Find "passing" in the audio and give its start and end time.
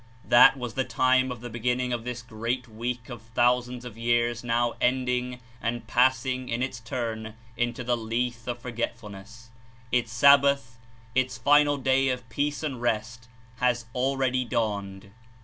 5.85-6.49